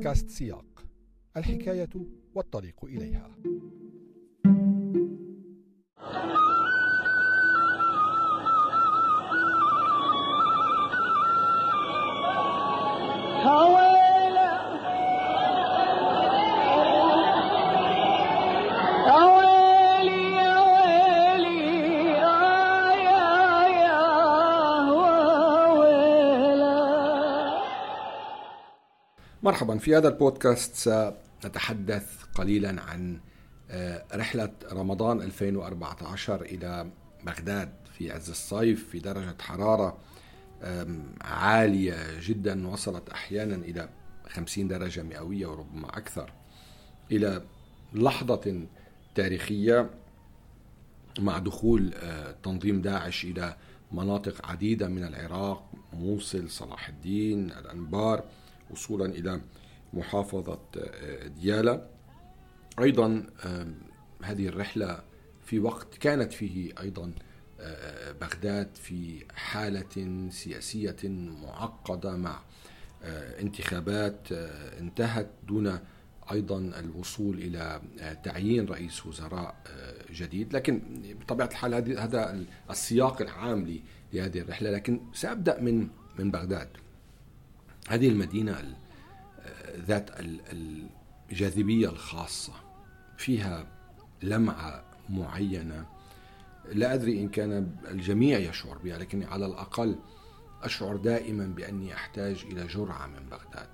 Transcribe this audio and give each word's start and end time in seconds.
بودكاست 0.00 0.30
سياق 0.30 0.84
الحكاية 1.36 1.88
والطريق 2.34 2.84
إليها. 2.84 3.30
مرحبا. 29.42 29.78
في 29.78 29.96
هذا 29.96 30.08
البودكاست 30.08 30.74
سنتحدث 30.74 32.22
قليلا 32.34 32.82
عن 32.82 33.20
آه، 33.70 34.04
رحلة 34.14 34.52
رمضان 34.72 35.22
2014 35.22 36.42
إلى 36.42 36.90
بغداد 37.24 37.72
في 37.98 38.12
عز 38.12 38.30
الصيف 38.30 38.88
في 38.88 38.98
درجة 38.98 39.36
حرارة 39.40 39.98
عالية 41.20 42.20
جدا 42.20 42.68
وصلت 42.68 43.08
أحيانا 43.08 43.54
إلى 43.54 43.88
50 44.28 44.68
درجة 44.68 45.02
مئوية 45.02 45.46
وربما 45.46 45.88
أكثر. 45.88 46.32
إلى 47.12 47.42
لحظة 47.92 48.66
تاريخية 49.14 49.90
مع 51.18 51.38
دخول 51.38 51.94
آه، 51.94 52.34
تنظيم 52.42 52.82
داعش 52.82 53.24
إلى 53.24 53.56
مناطق 53.92 54.46
عديدة 54.46 54.88
من 54.88 55.04
العراق 55.04 55.70
موصل 55.92 56.50
صلاح 56.50 56.88
الدين 56.88 57.50
الأنبار. 57.50 58.24
وصولا 58.72 59.06
إلى 59.06 59.40
محافظة 59.92 60.60
آه، 60.76 61.26
ديالا 61.26 61.86
أيضا 62.80 63.26
هذه 64.22 64.48
الرحلة 64.48 65.00
في 65.44 65.58
وقت 65.58 65.94
كانت 65.94 66.32
فيه 66.32 66.72
أيضا 66.80 67.12
آه، 67.60 68.12
بغداد 68.12 68.68
في 68.74 69.24
حالة 69.34 70.28
سياسية 70.30 70.96
معقدة 71.42 72.16
مع 72.16 72.40
آه، 73.02 73.40
انتخابات 73.40 74.32
انتهت 74.78 75.30
دون 75.48 75.78
أيضا 76.32 76.58
الوصول 76.58 77.38
إلى 77.38 77.80
تعيين 78.24 78.66
رئيس 78.66 79.06
وزراء 79.06 79.56
جديد. 80.12 80.56
لكن 80.56 80.82
بطبيعة 81.20 81.46
الحال 81.46 81.98
هذا 81.98 82.44
السياق 82.70 83.22
العام 83.22 83.80
لهذه 84.12 84.38
الرحلة. 84.38 84.70
لكن 84.70 85.00
سأبدأ 85.12 85.60
من 85.60 85.88
من 86.18 86.30
بغداد. 86.30 86.68
هذه 87.88 88.08
المدينة 88.08 88.76
ذات 89.76 90.10
الجاذبية 91.30 91.88
الخاصة. 91.88 92.52
فيها 93.18 93.66
لمعة 94.22 94.84
معينة. 95.08 95.86
لا 96.72 96.94
أدري 96.94 97.20
إن 97.20 97.28
كان 97.28 97.76
الجميع 97.88 98.38
يشعر 98.38 98.78
بها 98.78 98.98
لكني 98.98 99.24
على 99.24 99.46
الأقل 99.46 99.98
أشعر 100.62 100.96
دائما 100.96 101.46
بأني 101.46 101.94
أحتاج 101.94 102.44
إلى 102.50 102.66
جرعة 102.66 103.06
من 103.06 103.28
بغداد. 103.30 103.68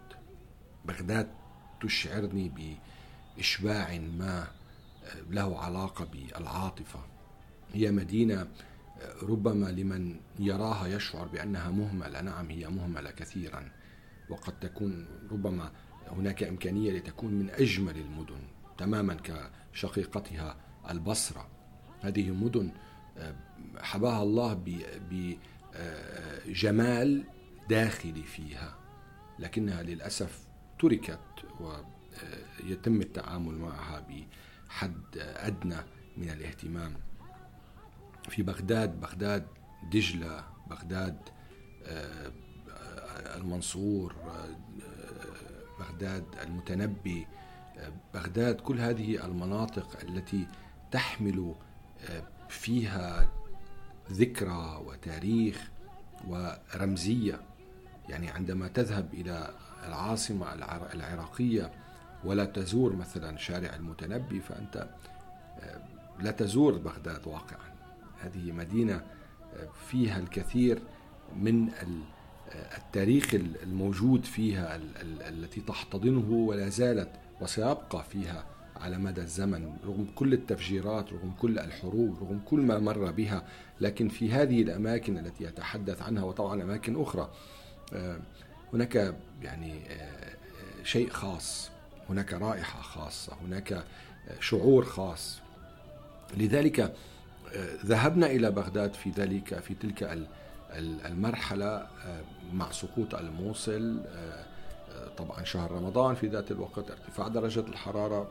بغداد 0.85 1.29
تشعرني 1.81 2.79
بإشباع 3.37 3.99
ما 3.99 4.49
له 5.31 5.59
علاقة 5.59 6.05
بالعاطفة. 6.05 7.01
هي 7.73 7.91
مدينة 7.91 8.49
ربما 9.23 9.67
لمن 9.67 10.17
يراها 10.39 10.87
يشعر 10.87 11.27
بأنها 11.27 11.71
مهملة. 11.71 12.21
نعم 12.21 12.51
هي 12.51 12.69
مهملة 12.69 13.11
كثيرا. 13.11 13.71
وقد 14.31 14.61
تكون 14.61 15.07
ربما 15.31 15.73
هناك 16.09 16.43
إمكانية 16.43 16.93
لتكون 16.93 17.35
من 17.35 17.51
أجمل 17.51 17.97
المدن 17.97 18.41
تماما 18.79 19.17
كشقيقتها 19.73 20.57
البصرة. 20.91 21.49
هذه 22.01 22.31
مدن 22.31 22.71
آه، 23.19 23.35
حباها 23.79 24.23
الله 24.23 24.63
بجمال 26.45 27.25
داخلي 27.69 28.23
فيها 28.23 28.77
لكنها 29.39 29.83
للأسف 29.83 30.47
تركت 30.79 31.21
ويتم 31.61 33.01
التعامل 33.01 33.55
معها 33.55 34.07
بحد 34.09 35.03
أدنى 35.19 35.77
من 36.17 36.31
الاهتمام. 36.31 36.95
في 38.29 38.43
بغداد 38.43 39.01
بغداد 39.01 39.47
دجلة 39.93 40.45
بغداد 40.71 41.19
آه، 41.85 42.33
المنصور 43.17 44.15
بغداد 45.79 46.25
المتنبي 46.43 47.27
بغداد 48.15 48.61
كل 48.61 48.81
هذه 48.81 49.25
المناطق 49.25 49.89
التي 50.03 50.47
تحمل 50.91 51.55
فيها 52.49 53.29
ذكرى 54.13 54.83
وتاريخ 54.87 55.71
ورمزية. 56.29 57.41
يعني 58.09 58.31
عندما 58.31 58.69
تذهب 58.69 59.15
إلى 59.15 59.51
العاصمة 59.87 60.53
العراقية 60.95 61.73
ولا 62.25 62.45
تزور 62.45 62.97
مثلا 62.97 63.37
شارع 63.37 63.75
المتنبي 63.75 64.41
فأنت 64.41 64.89
لا 66.21 66.31
تزور 66.31 66.79
بغداد 66.79 67.27
واقعا. 67.27 67.75
هذه 68.21 68.53
مدينة 68.53 69.07
فيها 69.89 70.19
الكثير 70.19 70.83
من 71.37 71.71
التاريخ 72.55 73.35
الموجود 73.35 74.25
فيها 74.25 74.81
التي 75.29 75.61
تحتضنه 75.61 76.31
ولا 76.31 76.69
زالت 76.69 77.09
وسيبقى 77.41 78.05
فيها 78.13 78.45
على 78.77 78.99
مدى 78.99 79.21
الزمن 79.21 79.77
رغم 79.85 80.07
كل 80.15 80.33
التفجيرات 80.33 81.13
رغم 81.13 81.33
كل 81.41 81.59
الحروب 81.59 82.19
رغم 82.21 82.41
كل 82.45 82.61
ما 82.61 82.79
مر 82.79 83.11
بها 83.11 83.43
لكن 83.81 84.09
في 84.09 84.33
هذه 84.33 84.63
الأماكن 84.63 85.19
التي 85.19 85.45
يتحدث 85.45 86.03
عنها 86.03 86.25
وطبعا 86.25 86.63
أماكن 86.63 87.03
أخرى 87.03 87.31
آه، 87.93 88.19
هناك 88.73 89.15
يعني 89.43 89.81
آه، 89.91 90.35
شيء 90.85 91.11
خاص 91.11 91.71
هناك 92.09 92.33
رائحة 92.33 92.83
خاصة 92.83 93.33
هناك 93.47 93.85
شعور 94.41 94.85
خاص. 94.85 95.41
لذلك 96.37 96.81
آه، 96.81 97.77
ذهبنا 97.85 98.27
إلى 98.27 98.51
بغداد 98.51 98.95
في 98.95 99.11
ذلك 99.11 99.59
في 99.61 99.75
تلك 99.75 100.03
المرحلة 101.07 101.87
مع 102.53 102.71
سقوط 102.71 103.15
الموصل 103.15 104.01
آه، 104.07 104.45
آه، 104.93 105.09
طبعا 105.17 105.45
شهر 105.45 105.73
رمضان 105.73 106.15
في 106.15 106.27
ذات 106.27 106.51
الوقت 106.51 106.91
ارتفاع 106.91 107.29
درجة 107.29 107.61
الحرارة. 107.61 108.29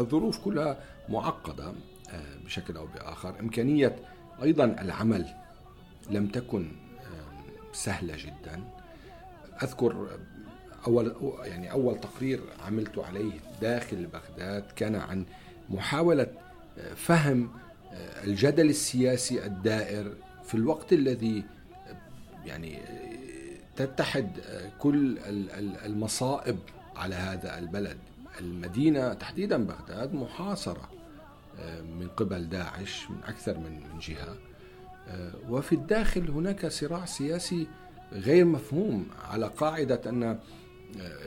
الظروف 0.00 0.44
كلها 0.44 0.78
معقدة 1.08 1.72
آه، 2.10 2.36
بشكل 2.44 2.76
أو 2.76 2.86
بآخر. 2.86 3.40
إمكانية 3.40 3.96
أيضا 4.42 4.64
العمل 4.64 5.26
لم 6.10 6.26
تكن 6.28 6.68
سهلة 7.72 8.16
جدا. 8.16 8.64
أذكر 9.62 10.18
أول 10.86 11.14
يعني 11.44 11.72
أول 11.72 12.00
تقرير 12.00 12.40
عملت 12.66 12.98
عليه 12.98 13.32
داخل 13.60 14.06
بغداد 14.06 14.64
كان 14.76 14.94
عن 14.94 15.24
محاولة 15.70 16.26
فهم 16.96 17.50
الجدل 18.24 18.70
السياسي 18.70 19.46
الدائر 19.46 20.14
في 20.44 20.54
الوقت 20.54 20.92
الذي 20.92 21.44
يعني 22.48 22.78
تتحد 23.76 24.30
كل 24.78 25.18
المصائب 25.84 26.58
على 26.96 27.14
هذا 27.14 27.58
البلد. 27.58 27.98
المدينة 28.40 29.14
تحديدا 29.14 29.64
بغداد 29.64 30.14
محاصرة 30.14 30.88
آه، 31.60 31.80
من 31.80 32.08
قبل 32.08 32.48
داعش 32.48 33.10
من 33.10 33.18
أكثر 33.24 33.58
من 33.58 33.98
جهة 34.00 34.36
آه، 35.08 35.32
وفي 35.48 35.74
الداخل 35.74 36.30
هناك 36.30 36.66
صراع 36.66 37.04
سياسي 37.04 37.66
غير 38.12 38.44
مفهوم 38.44 39.06
على 39.30 39.46
قاعدة 39.46 40.00
أن 40.06 40.22
آه، 40.22 40.38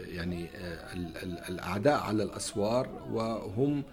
يعني 0.07 0.47
الأعداء 1.50 2.00
على 2.00 2.23
الأسوار 2.23 2.89
وهم 3.12 3.83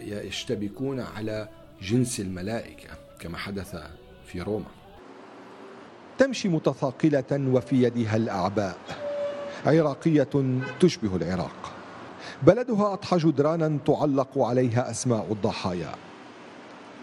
يشتبكون 0.00 1.00
على 1.00 1.48
جنس 1.82 2.20
الملائكة 2.20 2.90
كما 3.18 3.38
حدث 3.38 3.76
في 4.26 4.40
روما. 4.40 4.83
تمشي 6.18 6.48
متثاقلة 6.48 7.24
وفي 7.32 7.82
يدها 7.82 8.16
الأعباء. 8.16 8.76
عراقية 9.66 10.28
تشبه 10.80 11.16
العراق. 11.16 11.72
بلدها 12.42 12.92
أضحى 12.92 13.16
جدرانا 13.18 13.78
تعلق 13.86 14.38
عليها 14.38 14.90
أسماء 14.90 15.26
الضحايا. 15.30 15.92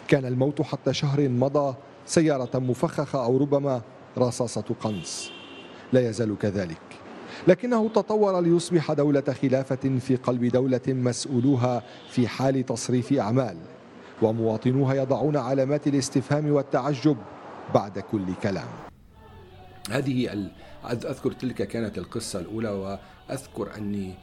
كان 0.08 0.26
الموت 0.26 0.62
حتى 0.62 0.94
شهر 0.94 1.30
مضى 1.30 1.76
سيارة 2.06 2.60
مفخخة 2.60 3.24
أو 3.26 3.38
ربما 3.38 3.82
رصاصة 4.18 4.64
قنص. 4.84 5.32
لا 5.94 6.10
يزال 6.10 6.38
كذلك. 6.38 6.82
لكنه 7.48 7.90
تطور 7.90 8.42
ليصبح 8.42 8.92
دولة 8.92 9.36
خلافة 9.42 10.00
في 10.00 10.16
قلب 10.16 10.46
دولة 10.46 10.82
مسؤولوها 10.88 11.84
في 12.10 12.28
حال 12.28 12.66
تصريف 12.66 13.14
أعمال. 13.14 13.58
ومواطنوها 14.22 14.94
يضعون 14.94 15.38
علامات 15.38 15.88
الاستفهام 15.88 16.52
والتعجب 16.52 17.18
بعد 17.74 18.00
كل 18.00 18.26
كلام. 18.44 18.91
هذه 19.92 20.50
أذكر 20.86 21.32
تلك 21.32 21.68
كانت 21.68 21.98
القصة 21.98 22.40
الأولى 22.40 22.70
وأذكر 23.30 23.76
أني 23.78 24.16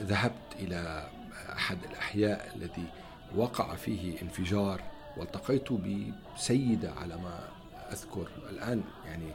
ذهبت 0.00 0.56
إلى 0.58 1.08
أحد 1.52 1.78
الأحياء 1.90 2.52
الذي 2.56 2.84
وقع 3.36 3.74
فيه 3.74 4.22
انفجار 4.22 4.80
والتقيت 5.16 5.68
بسيدة 5.72 6.92
على 6.92 7.16
ما 7.16 7.48
أذكر 7.92 8.28
الآن. 8.50 8.82
يعني 9.06 9.32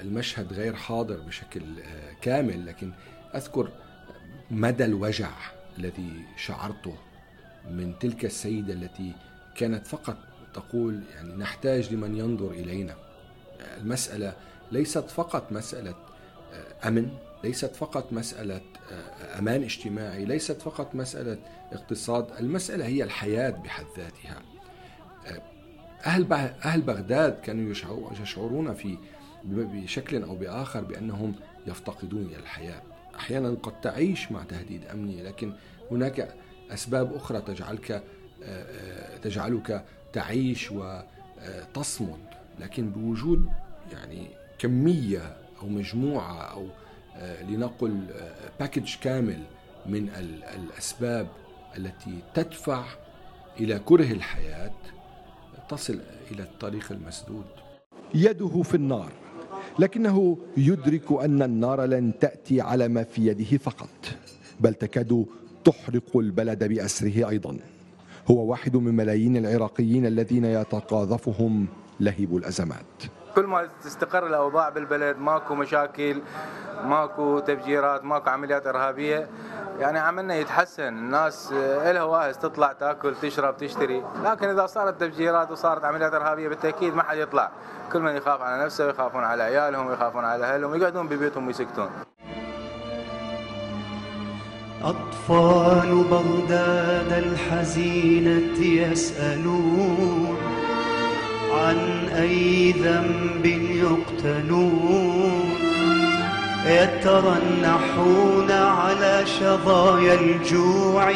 المشهد 0.00 0.52
غير 0.52 0.74
حاضر 0.74 1.16
بشكل 1.16 1.62
آه، 1.80 2.12
كامل 2.20 2.66
لكن 2.66 2.92
أذكر 3.34 3.68
مدى 4.50 4.84
الوجع 4.84 5.30
الذي 5.78 6.24
شعرته 6.36 6.94
من 7.70 7.98
تلك 7.98 8.24
السيدة 8.24 8.72
التي 8.72 9.12
كانت 9.54 9.86
فقط 9.86 10.16
تقول 10.54 11.02
يعني 11.14 11.34
نحتاج 11.36 11.92
لمن 11.92 12.16
ينظر 12.16 12.50
إلينا. 12.50 12.96
المسألة 13.80 14.36
ليست 14.72 15.10
فقط 15.10 15.52
مسألة 15.52 15.94
آه، 16.52 16.88
أمن 16.88 17.10
ليست 17.44 17.76
فقط 17.76 18.12
مسألة 18.12 18.60
آه، 18.92 19.38
أمان 19.38 19.62
اجتماعي 19.62 20.24
ليست 20.24 20.62
فقط 20.62 20.94
مسألة 20.94 21.38
اقتصاد 21.72 22.26
المسألة 22.40 22.86
هي 22.86 23.04
الحياة 23.04 23.50
بحد 23.50 23.84
ذاتها. 23.96 24.42
آه، 25.26 25.42
أهل 26.06 26.32
أهل 26.64 26.80
بغداد 26.80 27.40
كانوا 27.40 27.72
يشعرون 28.22 28.74
في 28.74 28.98
بشكل 29.44 30.22
أو 30.22 30.36
بآخر 30.36 30.80
بأنهم 30.80 31.34
يفتقدون 31.66 32.22
إلى 32.22 32.36
الحياة. 32.36 32.82
أحيانا 33.16 33.56
قد 33.62 33.80
تعيش 33.80 34.32
مع 34.32 34.42
تهديد 34.42 34.84
أمني 34.84 35.22
لكن 35.22 35.52
هناك 35.90 36.34
أسباب 36.70 37.14
أخرى 37.14 37.40
تجعلك 37.40 38.02
تجعلك 39.22 39.84
تعيش 40.12 40.70
وتصمد 40.72 42.18
لكن 42.60 42.90
بوجود 42.90 43.46
يعني 43.92 44.41
كمية 44.62 45.36
أو 45.62 45.68
مجموعة 45.68 46.42
أو 46.42 46.66
آه، 47.16 47.42
لنقل 47.42 48.00
باكج 48.60 48.94
كامل 49.02 49.42
من 49.86 50.08
الأسباب 50.54 51.26
التي 51.76 52.18
تدفع 52.34 52.84
إلى 53.60 53.78
كره 53.78 54.12
الحياة 54.12 54.72
تصل 55.68 56.00
إلى 56.30 56.42
الطريق 56.42 56.92
المسدود. 56.92 57.44
يده 58.14 58.62
في 58.62 58.74
النار 58.74 59.12
لكنه 59.78 60.38
يدرك 60.56 61.12
أن 61.12 61.42
النار 61.42 61.84
لن 61.84 62.12
تأتي 62.20 62.60
على 62.60 62.88
ما 62.88 63.02
في 63.02 63.26
يده 63.26 63.58
فقط 63.58 63.88
بل 64.60 64.74
تكاد 64.74 65.26
تحرق 65.64 66.16
البلد 66.16 66.64
بأسره 66.64 67.28
أيضا. 67.28 67.56
هو 68.30 68.50
واحد 68.50 68.76
من 68.76 68.94
ملايين 68.94 69.36
العراقيين 69.36 70.06
الذين 70.06 70.44
يتقاذفهم 70.44 71.66
لهيب 72.00 72.36
الأزمات. 72.36 73.21
كل 73.34 73.46
ما 73.46 73.68
تستقر 73.84 74.26
الأوضاع 74.26 74.68
بالبلد 74.68 75.18
ماكو 75.18 75.54
مشاكل 75.54 76.22
ماكو 76.84 77.38
تفجيرات 77.38 78.04
ماكو 78.04 78.30
عمليات 78.30 78.66
إرهابية. 78.66 79.28
يعني 79.78 79.98
عملنا 79.98 80.34
يتحسن. 80.34 80.88
الناس 80.88 81.52
لها 81.52 82.02
واهز 82.02 82.38
تطلع 82.38 82.72
تأكل 82.72 83.14
تشرب 83.22 83.56
تشتري. 83.56 84.04
لكن 84.24 84.48
إذا 84.48 84.66
صارت 84.66 85.00
تفجيرات 85.00 85.50
وصارت 85.50 85.84
عمليات 85.84 86.14
إرهابية 86.14 86.48
بالتأكيد 86.48 86.96
ما 86.96 87.02
حد 87.02 87.16
يطلع. 87.16 87.50
كل 87.92 88.00
من 88.00 88.16
يخاف 88.16 88.40
على 88.42 88.64
نفسه 88.64 88.86
ويخافون 88.86 89.24
على 89.24 89.42
عيالهم 89.42 89.86
ويخافون 89.86 90.24
على 90.24 90.44
أهلهم 90.44 90.74
يقعدون 90.74 91.08
ببيوتهم 91.08 91.46
ويسكتون. 91.46 91.90
أطفال 94.82 96.04
بغداد 96.10 97.12
الحزينة 97.12 98.58
يسألون 98.58 100.31
عن 101.62 102.08
أي 102.08 102.72
ذنب 102.72 103.46
يقتلون 103.86 105.50
يترنحون 106.66 108.50
على 108.50 109.26
شظايا 109.26 110.20
الجوع. 110.20 111.12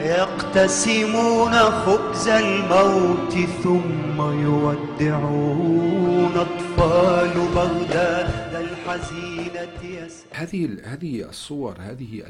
يقتسمون 0.00 1.52
خبز 1.52 2.28
الموت 2.28 3.32
ثم 3.62 4.20
يودعون 4.20 6.32
أطفال 6.36 7.34
بغداد. 7.54 8.46
الحزينة 8.86 10.08
هذه 10.32 10.76
هذه 10.84 11.28
الصور 11.28 11.76
هذه 11.80 12.22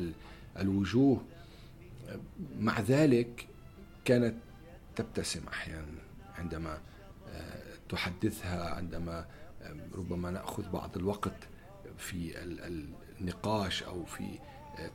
الوجوه 0.61 1.21
مع 2.61 2.81
ذلك 2.81 3.47
كانت 4.05 4.35
تبتسم 4.97 5.41
أحيانا 5.53 6.03
عندما 6.39 6.79
تحدثها 7.89 8.75
عندما 8.75 9.27
ربما 9.95 10.31
نأخذ 10.31 10.71
بعض 10.71 10.97
الوقت 10.97 11.49
في 11.99 12.33
النقاش 13.21 13.83
أو 13.83 14.05
في 14.05 14.39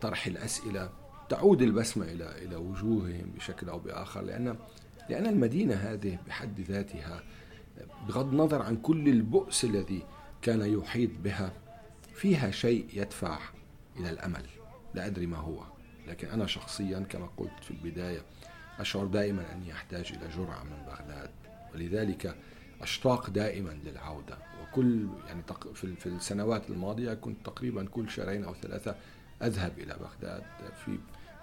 طرح 0.02 0.28
الأسئلة 0.28 0.90
تعود 1.30 1.62
البسمة 1.62 2.06
إلى 2.06 2.46
إلى 2.46 2.56
وجوههم 2.56 3.32
بشكل 3.36 3.70
أو 3.70 3.80
بآخر 3.80 4.22
لأن 4.22 4.56
لأن 5.10 5.26
المدينة 5.26 5.76
هذه 5.76 6.18
بحد 6.28 6.62
ذاتها 6.62 7.24
بغض 8.08 8.32
النظر 8.32 8.62
عن 8.62 8.78
كل 8.78 9.08
البؤس 9.08 9.64
الذي 9.64 10.04
كان 10.42 10.80
يحيط 10.80 11.10
بها 11.24 11.54
فيها 12.14 12.52
شيء 12.52 12.86
يدفع 12.94 13.40
إلى 13.98 14.10
الأمل. 14.10 14.46
لا 14.94 15.06
أدري 15.06 15.26
ما 15.26 15.38
هو 15.38 15.64
لكن 16.08 16.28
أنا 16.28 16.46
شخصيا 16.46 17.00
كما 17.00 17.30
قلت 17.38 17.64
في 17.64 17.72
البداية 17.72 18.22
أشعر 18.80 19.06
دائما 19.06 19.54
أني 19.54 19.74
أحتاج 19.74 20.14
إلى 20.14 20.28
جرعة 20.38 20.64
من 20.64 20.86
بغداد. 20.88 21.30
ولذلك 21.74 22.36
أشتاق 22.84 23.30
دائما 23.30 23.78
للعودة. 23.86 24.38
وكل 24.64 25.08
يعني 25.28 25.44
في 25.74 26.06
السنوات 26.06 26.70
الماضية 26.70 27.14
كنت 27.14 27.46
تقريبا 27.46 27.86
كل 27.86 28.10
شهرين 28.10 28.44
أو 28.44 28.56
ثلاثة 28.56 28.96
أذهب 29.44 29.80
إلى 29.80 29.98
بغداد. 30.00 30.44
في 30.86 30.98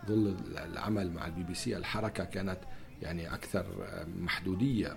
ظل 0.09 0.37
العمل 0.51 1.11
مع 1.11 1.27
البي 1.27 1.43
بي 1.43 1.55
سي 1.55 1.77
الحركة 1.77 2.25
كانت 2.25 2.59
يعني 3.03 3.35
أكثر 3.35 3.67
محدودية 4.19 4.97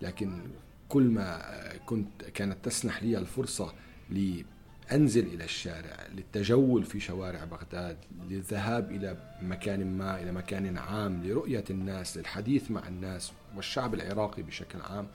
لكن 0.00 0.42
كل 0.88 1.02
ما 1.02 1.42
كنت 1.86 2.24
كانت 2.24 2.64
تسنح 2.64 3.02
لي 3.02 3.18
الفرصة 3.18 3.72
لأنزل 4.10 5.26
إلى 5.26 5.44
الشارع 5.44 6.06
للتجول 6.14 6.84
في 6.84 7.00
شوارع 7.00 7.44
بغداد 7.44 7.96
للذهاب 8.28 8.90
إلى 8.90 9.16
مكان 9.42 9.98
ما 9.98 10.22
إلى 10.22 10.32
مكان 10.32 10.78
عام 10.78 11.24
لرؤية 11.24 11.64
الناس 11.70 12.16
للحديث 12.16 12.70
مع 12.70 12.88
الناس 12.88 13.32
والشعب 13.56 13.94
العراقي 13.94 14.42
بشكل 14.42 14.80
عام. 14.80 15.06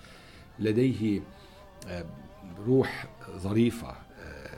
لديه 0.60 1.22
آه، 1.88 2.06
روح 2.68 3.08
ظريفة 3.38 3.88
آه، 3.90 4.50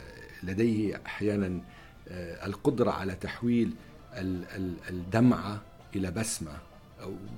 لديه 0.44 1.02
أحيانا 1.06 1.62
آه، 2.08 2.46
القدرة 2.46 2.92
على 2.92 3.16
تحويل 3.16 3.74
الدمعة 4.90 5.62
إلى 5.96 6.12
بسمة 6.12 6.52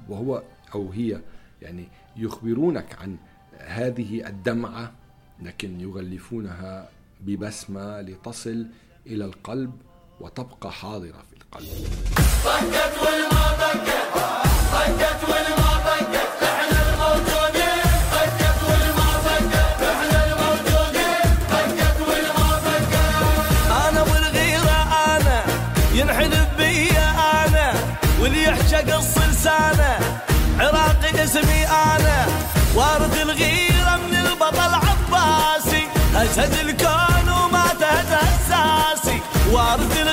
وهو 0.09 0.43
أو 0.75 0.91
هي 0.91 1.21
يعني 1.61 1.87
يخبرونك 2.15 2.97
عن 3.01 3.17
هذه 3.57 4.27
الدمعة 4.27 4.91
لكن 5.41 5.81
يغلفونها 5.81 6.89
ببسمة 7.21 8.01
لتصل 8.01 8.67
إلى 9.07 9.25
القلب 9.25 9.71
وتبقى 10.21 10.71
حاضرة 10.71 11.23
في 11.29 11.35
القلب. 11.37 11.69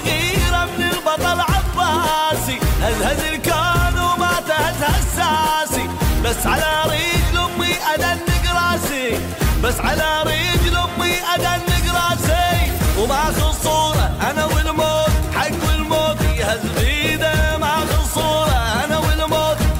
الغيره 0.07 0.65
من 0.79 0.85
البطل 0.85 1.41
عباسي. 1.41 2.59
هزهز 2.83 3.21
الكون 3.35 3.95
وما 4.03 4.33
هزاسي. 4.49 5.89
بس 6.25 6.47
على 6.47 6.91
رجل 6.91 7.39
أمي 7.39 7.73
ادنق 7.95 8.45
راسي 8.55 9.19
بس 9.63 9.81
على 9.81 10.23
رجل 10.23 10.77
أمي 10.77 11.15
ادنق 11.35 11.85
راسي 11.95 12.73
وماخذ 12.99 13.53
صوره 13.63 14.31
أنا 14.31 14.45
والموت 14.45 15.11
حق 15.35 15.69
والموت 15.69 16.21
يهز 16.21 16.61
بيده. 16.79 17.59
ماخذ 17.59 18.05
صوره 18.15 18.57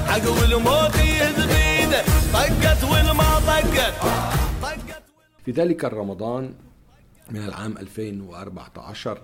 حق 0.07 0.29
والموت 0.41 0.95
يذبيده 0.95 2.01
طقت 2.33 2.83
والما 2.83 3.39
طقت. 3.47 3.93
في 5.45 5.51
ذلك 5.51 5.85
الرمضان 5.85 6.53
من 7.29 7.45
العام 7.45 7.77
2014 7.77 9.21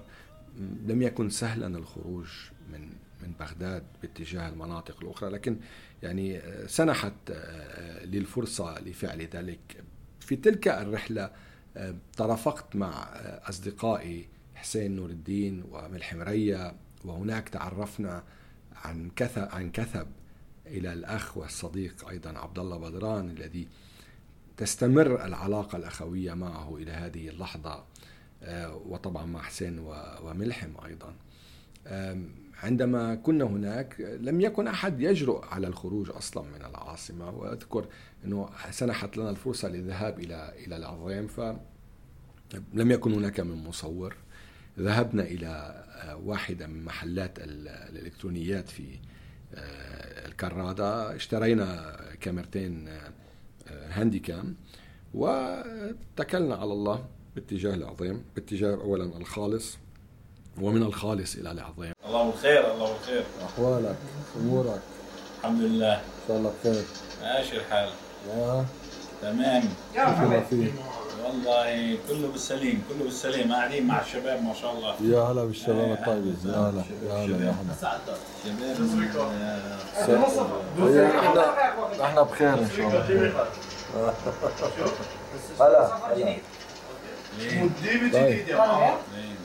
لم 0.60 1.02
يكن 1.02 1.30
سهلا 1.30 1.78
الخروج 1.78 2.28
من 2.72 2.90
من 3.24 3.34
بغداد 3.40 3.84
باتجاه 4.02 4.50
المناطق 4.50 5.00
الأخرى 5.02 5.30
لكن 5.30 5.58
يعني 6.04 6.42
سنحت 6.68 7.14
آه، 7.32 8.06
للفرصة 8.06 8.80
لفعل 8.80 9.22
ذلك. 9.22 9.84
في 10.20 10.36
تلك 10.36 10.68
الرحلة 10.68 11.32
آه، 11.78 11.96
ترافقت 12.18 12.76
مع 12.76 13.04
آه، 13.04 13.50
أصدقائي 13.50 14.28
حسين 14.56 14.96
نور 14.96 15.10
الدين 15.10 15.64
وملحم 15.72 16.22
ريا 16.22 16.76
وهناك 17.06 17.50
تعرفنا 17.50 18.24
عن 18.76 19.12
كثب 19.16 19.48
عن 19.52 19.72
كثب 19.72 20.08
إلى 20.68 20.94
الأخ 20.94 21.38
والصديق 21.38 22.10
أيضا 22.10 22.38
عبد 22.40 22.60
الله 22.60 22.78
بدران 22.78 23.30
الذي 23.30 23.68
تستمر 24.58 25.26
العلاقة 25.26 25.78
الأخوية 25.78 26.34
معه 26.34 26.76
إلى 26.76 26.92
هذه 26.92 27.30
اللحظة. 27.30 27.74
آه، 27.74 27.86
وطبعا 28.86 29.26
مع 29.26 29.42
حسين 29.42 29.80
وملحم 30.24 30.70
أيضا. 30.86 31.16
عندما 32.64 33.16
كنا 33.16 33.46
هناك 33.46 34.00
لم 34.02 34.42
يكن 34.42 34.68
أحد 34.68 35.02
يجرؤ 35.02 35.46
على 35.46 35.68
الخروج 35.68 36.10
أصلا 36.10 36.44
من 36.44 36.66
العاصمة. 36.66 37.30
وأذكر 37.30 37.86
إنه 38.26 38.50
سنحت 38.72 39.18
لنا 39.18 39.30
الفرصة 39.30 39.68
للذهاب 39.70 40.20
إلى 40.20 40.54
إلى 40.68 40.76
العظيم 40.78 41.28
ف 41.28 41.40
لم 42.74 42.92
يكن 42.92 43.14
هناك 43.14 43.40
من 43.40 43.64
مصور. 43.64 44.16
ذهبنا 44.80 45.24
إلى 45.24 45.48
آه، 45.96 46.16
واحدة 46.16 46.68
من 46.68 46.86
محلات 46.86 47.40
ال- 47.40 47.68
الإلكترونيات 47.68 48.70
في 48.70 49.00
آه، 49.56 50.28
الكرادة. 50.28 51.16
اشترينا 51.16 51.96
كاميرتين 52.22 52.88
آه، 52.88 53.12
آه، 53.68 53.90
هاندي 53.92 54.20
كام. 54.20 54.56
واتكلنا 55.14 56.56
على 56.56 56.74
الله. 56.74 57.06
باتجاه 57.36 57.74
العظيم 57.74 58.24
باتجاه 58.36 58.74
اولا 58.76 59.04
الخالص 59.04 59.78
ومن 60.62 60.84
الخالص 60.84 61.36
إلى 61.36 61.52
العظيم 61.52 61.94
الله 62.08 62.24
بالخير 62.32 62.72
الله 62.74 62.94
بالخير 62.94 63.24
احوالك 63.46 63.96
امورك 64.40 64.82
الحمد 65.40 65.62
لله 65.62 65.94
ان 65.94 66.02
شاء 66.28 66.38
الله 66.38 66.54
بخير 66.60 66.84
ماشي 67.22 67.58
الحال 67.58 67.90
يا 68.30 68.66
تمام 69.22 69.64
في 70.50 70.72
والله 71.26 71.98
كله 72.10 72.28
بالسليم 72.28 72.84
كله 72.90 73.04
بالسليم 73.04 73.54
قاعدين 73.54 73.88
مع 73.88 74.02
الشباب 74.02 74.44
ما 74.44 74.54
شاء 74.54 74.74
الله 74.74 74.96
يا 75.02 75.20
هلا 75.20 75.46
بالشباب 75.46 75.92
الطيبين 75.92 76.38
يا 76.46 76.58
هلا 76.58 76.84
يا 77.04 77.14
هلا 77.14 77.46
يا 77.46 77.52
هلا 77.52 77.98
شباب 78.48 79.10
إحنا 81.20 82.06
إحنا 82.06 82.22
بخير 82.22 82.54
ان 82.54 82.70
شاء 82.78 82.88
الله 82.88 83.44
هلا 85.60 85.96
هلا 85.96 86.38
طيب. 88.14 88.46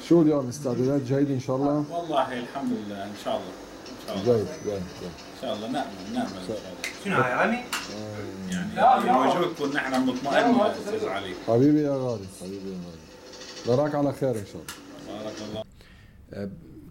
شو 0.09 0.23
اليوم 0.23 0.49
استعدادات 0.49 1.03
جيدة 1.03 1.35
إن 1.35 1.41
شاء 1.41 1.57
الله؟ 1.57 1.85
والله 1.91 2.39
الحمد 2.39 2.73
لله 2.73 3.05
إن 3.05 3.13
شاء 3.25 3.37
الله. 3.37 3.53
إن 3.89 4.07
شاء 4.07 4.17
الله. 4.17 4.37
جيد 4.37 4.47
جيد 4.65 4.83
جيد. 5.01 5.13
إن 5.35 5.41
شاء 5.43 5.55
الله 5.55 5.69
نامل 5.69 5.87
نامل 6.15 6.29
إن 6.29 6.47
شاء 6.49 6.59
الله. 6.59 6.79
شنو 7.05 7.21
يعني؟ 7.21 7.59
يعني 8.79 9.13
بوجودكم 9.13 9.77
نحن 9.77 10.07
مطمئن 10.07 10.61
علي. 11.09 11.35
حبيبي 11.49 11.83
يا 11.83 11.91
غالي 11.91 12.27
حبيبي 12.41 12.71
يا 12.71 12.79
غالي. 12.87 13.77
نراك 13.83 13.95
على 13.95 14.13
خير 14.13 14.31
إن 14.31 14.47
شاء 14.47 14.63
الله. 14.63 15.23
بارك 15.23 15.37
الله. 15.49 15.63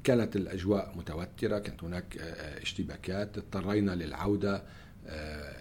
كانت 0.03 0.35
الأجواء 0.35 0.93
متوترة 0.95 1.59
كانت 1.59 1.83
هناك 1.83 2.17
آه، 2.17 2.61
اشتباكات 2.61 3.37
اضطرينا 3.37 3.91
للعودة 3.91 4.55
آه، 4.55 4.61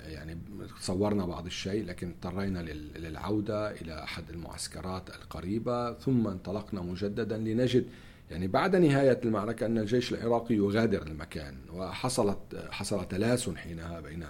يعني 0.07 0.39
صورنا 0.81 1.27
بعض 1.27 1.47
الشيء 1.47 1.85
لكن 1.85 2.11
اضطرينا 2.11 2.59
لل- 2.59 3.03
للعودة 3.03 3.71
إلى 3.71 4.03
أحد 4.03 4.31
المعسكرات 4.31 5.11
القريبة 5.11 5.93
ثم 5.95 6.27
انطلقنا 6.27 6.81
مجددا 6.81 7.37
لنجد 7.39 7.87
يعني 8.31 8.47
بعد 8.47 8.77
نهاية 8.77 9.21
المعركة 9.25 9.67
أن 9.67 9.79
الجيش 9.79 10.13
العراقي 10.13 10.55
يغادر 10.55 11.03
المكان. 11.03 11.55
وحصلت 11.73 12.39
حصل 12.71 13.09
تلاسن 13.09 13.57
حينها 13.57 14.01
بين 14.01 14.25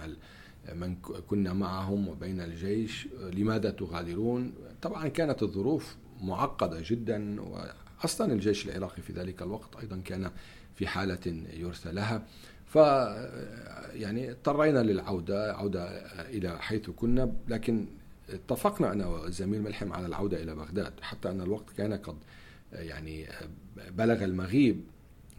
من 0.75 0.95
كنا 1.27 1.53
معهم 1.53 2.07
وبين 2.07 2.41
الجيش. 2.41 3.07
لماذا 3.33 3.69
تغادرون؟ 3.69 4.53
طبعا 4.81 5.07
كانت 5.07 5.43
الظروف 5.43 5.95
معقدة 6.21 6.77
جدا 6.85 7.41
وأصلا 7.41 8.33
الجيش 8.33 8.65
العراقي 8.67 9.01
في 9.01 9.13
ذلك 9.13 9.41
الوقت 9.41 9.75
أيضا 9.81 10.01
كان 10.05 10.31
في 10.75 10.87
حالة 10.87 11.43
يرثى 11.53 11.91
لها. 11.91 12.23
ف 12.67 12.75
يعني 13.93 14.31
اضطرينا 14.31 14.79
للعودة 14.79 15.53
عودة 15.53 15.85
إلى 16.29 16.59
حيث 16.61 16.89
كنا 16.89 17.31
لكن 17.47 17.85
اتفقنا 18.29 18.93
أنا 18.93 19.07
والزميل 19.07 19.61
ملحم 19.61 19.93
على 19.93 20.05
العودة 20.05 20.43
إلى 20.43 20.55
بغداد 20.55 20.93
حتى 21.01 21.29
أن 21.29 21.41
الوقت 21.41 21.65
كان 21.77 21.93
قد 21.93 22.15
يعني 22.73 23.27
بلغ 23.91 24.23
المغيب 24.23 24.81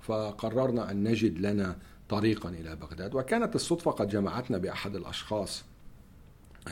فقررنا 0.02 0.90
أن 0.90 1.02
نجد 1.08 1.38
لنا 1.38 1.76
طريقا 2.08 2.49
إلى 2.49 2.76
بغداد 2.76 3.14
وكانت 3.14 3.54
الصدفة 3.54 3.90
قد 3.90 4.08
جمعتنا 4.08 4.58
بأحد 4.58 4.97
الأشخاص 4.97 5.64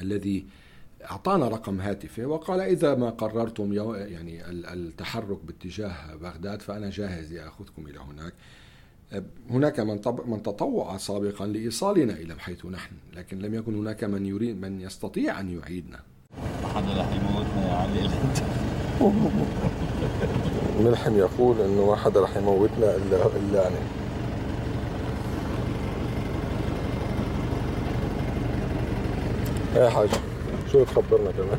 الذي 0.00 0.46
أعطانا 1.10 1.48
رقم 1.48 1.80
هاتفه 1.80 2.26
وقال 2.26 2.60
إذا 2.60 2.94
ما 2.94 3.10
قررتم 3.10 3.72
يعني 3.72 4.48
ال- 4.50 4.66
التحرك 4.66 5.38
باتجاه 5.44 6.14
بغداد 6.14 6.62
فأنا 6.62 6.90
جاهز 6.90 7.32
لأخذكم 7.32 7.86
إلى 7.86 7.98
هناك. 7.98 8.32
هناك 9.50 9.80
من 9.80 9.98
طب 9.98 10.28
من 10.28 10.42
تطوع 10.42 10.96
سابقا 10.96 11.46
لإيصالنا 11.46 12.12
إلى 12.12 12.34
حيث 12.38 12.66
نحن 12.66 12.94
لكن 13.16 13.38
لم 13.38 13.54
يكن 13.54 13.74
هناك 13.74 14.04
من 14.04 14.26
يريد 14.26 14.60
من 14.60 14.80
يستطيع 14.80 15.40
أن 15.40 15.58
يعيدنا. 15.58 16.00
ما 16.62 16.68
حدا 16.68 17.00
رح 17.00 17.12
يموتنا 17.12 17.68
يا 17.68 17.74
علي. 17.74 18.00
الا 18.00 18.14
انت 18.22 18.38
ملحم 20.80 21.18
يقول 21.18 21.60
إنه 21.60 21.86
ما 21.86 21.96
حدا 21.96 22.20
رح 22.20 22.36
يموتنا 22.36 22.96
الا 22.96 23.26
إلا 23.26 23.68
أنا. 23.68 23.78
يا 29.76 29.90
حاج 29.90 30.08
شو 30.72 30.84
تخبرنا 30.84 31.30
كمان؟ 31.30 31.58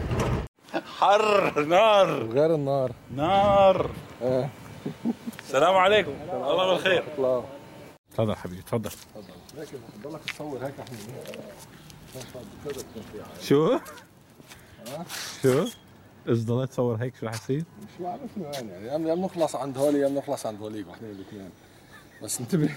حر 0.97 1.65
نار. 1.65 2.23
غير 2.23 2.55
النار. 2.55 2.91
نار. 3.15 3.89
إيه 4.21 4.49
السلام 5.47 5.75
عليكم 5.75 6.11
الله 6.33 6.73
بالخير 6.73 7.03
تفضل 8.11 8.35
حبيبي 8.35 8.61
تفضل 8.61 8.89
هيك 9.57 9.69
بضلك 10.03 10.21
تصور 10.21 10.65
هيك 10.65 10.73
إحنا 10.79 10.97
شو؟ 13.41 13.79
شو؟ 15.41 15.67
إيش 16.29 16.39
ضليت 16.39 16.69
تصور 16.69 16.95
هيك 16.95 17.15
شو 17.15 17.25
رح 17.25 17.33
يصير؟ 17.33 17.63
مش 17.81 18.03
بعرف 18.03 18.37
وين 18.37 18.69
يعني 18.69 19.09
يا 19.09 19.15
بنخلص 19.15 19.55
عند 19.55 19.77
هولي 19.77 19.99
يا 19.99 20.07
بنخلص 20.07 20.45
عند 20.45 20.61
هوليك 20.61 20.87
من 20.87 21.09
الاثنين 21.09 21.49
بس 22.23 22.39
انتبه 22.39 22.69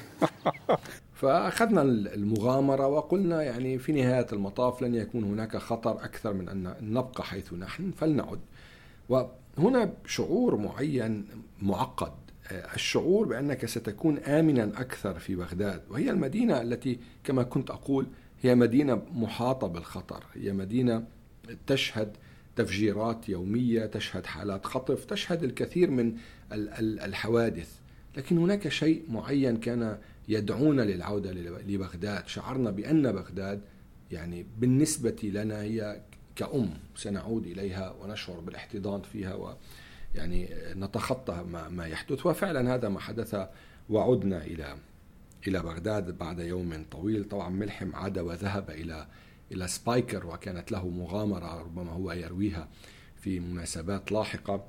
فأخذنا 1.15 1.83
المغامرة 1.83 2.87
وقلنا 2.87 3.43
يعني 3.43 3.79
في 3.79 3.93
نهاية 3.93 4.27
المطاف 4.33 4.83
لن 4.83 4.95
يكون 4.95 5.25
هناك 5.25 5.57
خطر 5.57 6.05
أكثر 6.05 6.33
من 6.33 6.49
أن 6.49 6.75
نبقى 6.81 7.25
حيث 7.25 7.53
نحن 7.53 7.91
فلنعد 7.91 8.41
وهنا 9.09 9.93
شعور 10.07 10.57
معين 10.57 11.27
معقد 11.63 12.30
الشعور 12.51 13.27
بأنك 13.27 13.67
ستكون 13.67 14.19
آمنا 14.19 14.65
أكثر 14.65 15.19
في 15.19 15.35
بغداد. 15.37 15.83
وهي 15.91 16.11
المدينة 16.11 16.63
التي 16.63 16.99
كما 17.25 17.43
كنت 17.43 17.71
أقول 17.71 18.07
هي 18.43 18.55
مدينة 18.55 19.03
محاطة 19.15 19.67
بالخطر. 19.67 20.25
هي 20.35 20.53
مدينة 20.53 21.05
تشهد 21.67 22.17
تفجيرات 22.57 23.29
يومية 23.29 23.87
تشهد 23.87 24.27
حالات 24.27 24.67
خطف 24.67 25.05
تشهد 25.05 25.45
الكثير 25.45 25.91
من 25.91 26.13
ال- 26.53 26.69
ال- 26.69 27.01
الحوادث. 27.01 27.69
لكن 28.17 28.39
هناك 28.39 28.69
شيء 28.69 29.03
معين 29.09 29.57
كان 29.57 29.99
يدعونا 30.29 30.83
للعودة 30.83 31.33
لبغداد. 31.67 32.27
شعرنا 32.29 32.71
بأن 32.71 33.13
بغداد 33.13 33.61
يعني 34.13 34.47
بالنسبة 34.59 35.17
لنا 35.23 35.63
هي 35.63 36.01
كأم 36.37 36.71
سنعود 36.97 37.47
إليها 37.47 37.95
ونشعر 38.03 38.41
بالاحتضان 38.41 39.03
فيها 39.03 39.35
و 39.35 39.55
يعني 40.15 40.49
نتخطى 40.75 41.45
ما, 41.49 41.69
ما 41.69 41.87
يحدث. 41.87 42.27
وفعلا 42.27 42.75
هذا 42.75 42.89
ما 42.89 43.01
حدث 43.01 43.37
وعدنا 43.89 44.45
إلى 44.45 44.77
إلى 45.49 45.61
بغداد 45.61 46.19
بعد 46.19 46.39
يوم 46.39 46.85
طويل. 46.91 47.25
طبعا 47.25 47.49
ملحم 47.49 47.97
عاد 47.97 48.19
وذهب 48.19 48.71
إلى 48.71 49.07
إلى 49.53 49.69
سبايكر 49.69 50.27
وكانت 50.27 50.73
له 50.73 50.89
مغامرة 50.89 51.61
ربما 51.61 51.93
هو 51.93 52.13
يرويها 52.13 52.69
في 53.21 53.41
مناسبات 53.41 54.13
لاحقة. 54.13 54.65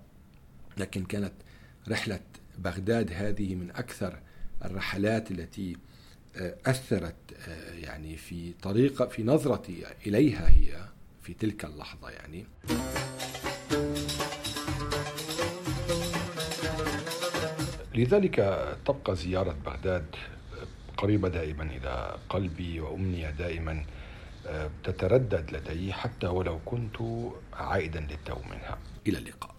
لكن 0.78 1.06
كانت 1.06 1.34
رحلة 1.90 2.20
بغداد 2.58 3.12
هذه 3.14 3.56
من 3.56 3.72
أكثر 3.72 4.20
الرحلات 4.66 5.32
التي 5.32 5.78
أثرت 6.66 7.16
يعني 7.74 8.18
في 8.18 8.54
طريقة 8.54 9.06
في 9.06 9.24
نظرتي 9.24 9.84
إليها 10.08 10.50
هي 10.50 10.86
في 11.22 11.34
تلك 11.34 11.66
اللحظة 11.66 12.10
يعني. 12.10 12.46
لذلك 17.96 18.36
تبقى 18.86 19.16
زيارة 19.16 19.56
بغداد 19.66 20.06
قريبة 20.98 21.30
دائما 21.30 21.64
إلى 21.64 22.16
قلبي 22.30 22.80
وأمنية 22.80 23.30
دائما 23.30 23.86
آه، 24.48 24.70
تتردد 24.84 25.52
لدي 25.54 25.94
حتى 25.94 26.28
ولو 26.28 26.60
كنت 26.66 26.98
عائدا 27.54 28.00
للتو 28.00 28.38
منها. 28.50 28.78
إلى 29.08 29.18
اللقاء. 29.18 29.56